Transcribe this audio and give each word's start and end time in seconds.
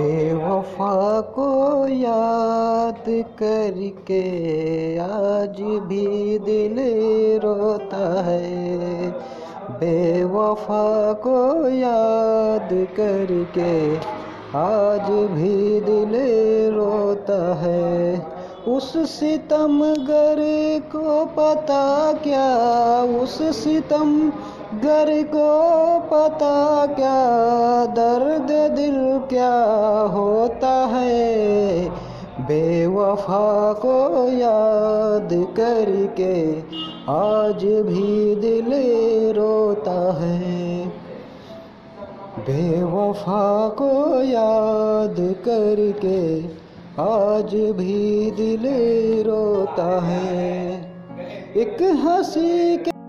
बेवफा 0.00 1.20
को 1.20 1.88
याद 1.88 3.04
करके 3.08 4.22
आज 4.98 5.60
भी 5.60 6.38
दिल 6.38 6.76
रोता 7.40 8.22
है। 8.22 9.10
बेवफा 9.70 11.12
को 11.12 11.68
याद 11.68 12.68
करके 12.72 13.96
आज 14.58 15.10
भी 15.10 15.80
दिल 15.80 16.12
रोता 16.74 17.54
है। 17.54 18.26
उस 18.68 18.96
सितमगर 18.96 20.36
को 20.96 21.24
पता 21.24 22.12
क्या? 22.12 22.58
उस 23.22 23.42
सितम 23.64 24.32
घर 24.72 25.22
को 25.34 25.48
पता 26.00 26.86
क्या, 26.86 27.86
दर्द 27.86 28.70
दिल 28.76 29.18
क्या 29.18 29.62
होता 30.00 30.86
है? 30.86 31.42
बेवफा 32.40 33.72
को 33.72 34.28
याद 34.28 35.28
करके 35.32 36.60
आज 37.12 37.64
भी 37.64 38.36
दिल 38.36 38.70
रोता 39.40 40.12
है। 40.20 40.88
बेवफा 42.38 43.68
को 43.68 44.22
याद 44.22 45.16
करके 45.20 46.42
आज 47.02 47.54
भी 47.54 48.30
दिल 48.30 48.62
रोता 49.30 50.00
है। 50.00 50.72
एक 51.56 51.82
हँसी 51.82 52.76
के 52.76 53.01